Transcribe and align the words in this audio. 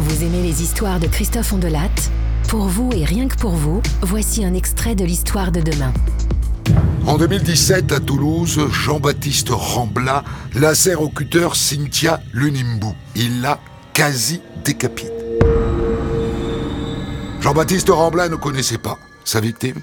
Vous 0.00 0.22
aimez 0.22 0.44
les 0.44 0.62
histoires 0.62 1.00
de 1.00 1.08
Christophe 1.08 1.52
Ondelat? 1.52 1.90
Pour 2.46 2.68
vous 2.68 2.92
et 2.94 3.04
rien 3.04 3.26
que 3.26 3.34
pour 3.34 3.50
vous, 3.50 3.82
voici 4.02 4.44
un 4.44 4.54
extrait 4.54 4.94
de 4.94 5.04
l'histoire 5.04 5.50
de 5.50 5.60
demain. 5.60 5.92
En 7.04 7.18
2017, 7.18 7.90
à 7.90 7.98
Toulouse, 7.98 8.60
Jean-Baptiste 8.70 9.48
Rambla 9.50 10.22
lacère 10.54 11.02
au 11.02 11.08
cutter 11.08 11.48
Cynthia 11.54 12.20
Lunimbu. 12.32 12.86
Il 13.16 13.40
l'a 13.40 13.58
quasi 13.92 14.40
décapite. 14.64 15.10
Jean-Baptiste 17.40 17.88
Rambla 17.88 18.28
ne 18.28 18.36
connaissait 18.36 18.78
pas 18.78 18.98
sa 19.24 19.40
victime. 19.40 19.80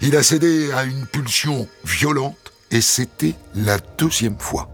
Il 0.00 0.14
a 0.14 0.22
cédé 0.22 0.70
à 0.76 0.84
une 0.84 1.06
pulsion 1.06 1.66
violente 1.84 2.52
et 2.70 2.80
c'était 2.80 3.34
la 3.56 3.78
deuxième 3.98 4.38
fois. 4.38 4.70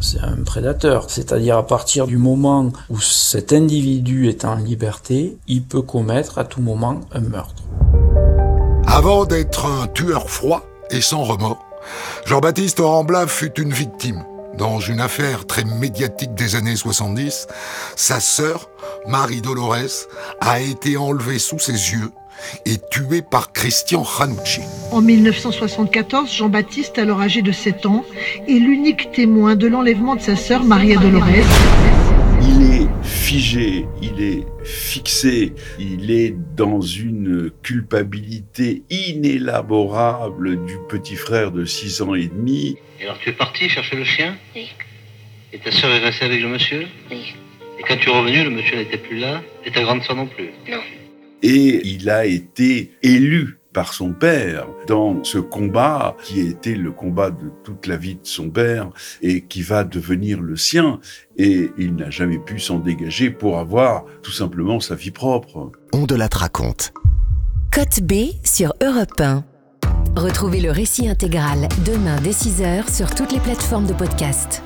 C'est 0.00 0.20
un 0.20 0.42
prédateur, 0.44 1.08
c'est-à-dire 1.08 1.56
à 1.56 1.66
partir 1.66 2.06
du 2.06 2.18
moment 2.18 2.72
où 2.90 3.00
cet 3.00 3.52
individu 3.52 4.28
est 4.28 4.44
en 4.44 4.56
liberté, 4.56 5.38
il 5.46 5.62
peut 5.62 5.82
commettre 5.82 6.38
à 6.38 6.44
tout 6.44 6.60
moment 6.60 7.00
un 7.12 7.20
meurtre. 7.20 7.62
Avant 8.86 9.24
d'être 9.24 9.66
un 9.66 9.86
tueur 9.88 10.28
froid 10.28 10.64
et 10.90 11.00
sans 11.00 11.22
remords, 11.22 11.64
Jean-Baptiste 12.26 12.80
Rambla 12.80 13.26
fut 13.26 13.58
une 13.60 13.72
victime. 13.72 14.24
Dans 14.58 14.78
une 14.78 15.00
affaire 15.00 15.46
très 15.46 15.64
médiatique 15.64 16.34
des 16.34 16.54
années 16.54 16.76
70, 16.76 17.48
sa 17.96 18.20
sœur, 18.20 18.70
Marie 19.08 19.40
Dolores, 19.40 20.06
a 20.40 20.60
été 20.60 20.96
enlevée 20.96 21.38
sous 21.38 21.58
ses 21.58 21.72
yeux 21.72 22.10
et 22.64 22.78
tué 22.90 23.22
par 23.22 23.52
Christian 23.52 24.02
Ranucci. 24.02 24.60
En 24.92 25.00
1974, 25.00 26.32
Jean-Baptiste, 26.32 26.98
alors 26.98 27.20
âgé 27.20 27.42
de 27.42 27.52
7 27.52 27.86
ans, 27.86 28.04
est 28.48 28.58
l'unique 28.58 29.10
témoin 29.12 29.56
de 29.56 29.66
l'enlèvement 29.66 30.16
de 30.16 30.20
sa 30.20 30.36
sœur 30.36 30.64
Maria 30.64 30.98
Dolores. 30.98 31.24
Il 32.46 32.62
est 32.62 32.88
figé, 33.02 33.86
il 34.02 34.22
est 34.22 34.44
fixé, 34.64 35.54
il 35.78 36.10
est 36.10 36.34
dans 36.56 36.80
une 36.80 37.50
culpabilité 37.62 38.82
inélaborable 38.90 40.64
du 40.66 40.74
petit 40.88 41.16
frère 41.16 41.50
de 41.50 41.64
6 41.64 42.02
ans 42.02 42.14
et 42.14 42.26
demi. 42.28 42.76
Et 43.00 43.04
alors 43.04 43.18
tu 43.18 43.30
es 43.30 43.32
parti 43.32 43.68
chercher 43.68 43.96
le 43.96 44.04
chien 44.04 44.36
Oui. 44.54 44.68
Et 45.52 45.58
ta 45.58 45.70
sœur 45.70 45.90
est 45.92 46.00
restée 46.00 46.24
avec 46.24 46.40
le 46.40 46.48
monsieur 46.48 46.86
Oui. 47.10 47.34
Et 47.78 47.82
quand 47.82 47.96
tu 47.96 48.08
es 48.08 48.12
revenu, 48.12 48.44
le 48.44 48.50
monsieur 48.50 48.76
n'était 48.76 48.98
plus 48.98 49.18
là 49.18 49.42
Et 49.64 49.70
ta 49.70 49.82
grande 49.82 50.02
sœur 50.02 50.16
non 50.16 50.26
plus 50.26 50.50
Non. 50.68 50.80
Et 51.42 51.80
il 51.84 52.08
a 52.10 52.24
été 52.26 52.90
élu 53.02 53.58
par 53.74 53.92
son 53.92 54.12
père 54.12 54.66
dans 54.86 55.22
ce 55.22 55.36
combat 55.36 56.16
qui 56.22 56.40
a 56.40 56.44
été 56.44 56.76
le 56.76 56.92
combat 56.92 57.30
de 57.30 57.50
toute 57.64 57.86
la 57.86 57.96
vie 57.96 58.14
de 58.14 58.20
son 58.22 58.48
père 58.48 58.88
et 59.20 59.42
qui 59.42 59.60
va 59.60 59.84
devenir 59.84 60.40
le 60.40 60.56
sien. 60.56 61.00
Et 61.36 61.70
il 61.76 61.96
n'a 61.96 62.08
jamais 62.08 62.38
pu 62.38 62.58
s'en 62.58 62.78
dégager 62.78 63.30
pour 63.30 63.58
avoir 63.58 64.04
tout 64.22 64.32
simplement 64.32 64.80
sa 64.80 64.94
vie 64.94 65.10
propre. 65.10 65.72
On 65.92 66.06
de 66.06 66.14
la 66.14 66.28
raconte. 66.32 66.94
Côte 67.72 68.00
B 68.02 68.32
sur 68.44 68.72
Europe 68.82 69.20
1. 69.20 69.44
Retrouvez 70.16 70.60
le 70.60 70.70
récit 70.70 71.08
intégral 71.08 71.68
demain 71.84 72.16
dès 72.22 72.30
6h 72.30 72.94
sur 72.94 73.12
toutes 73.14 73.32
les 73.32 73.40
plateformes 73.40 73.86
de 73.86 73.94
podcast. 73.94 74.62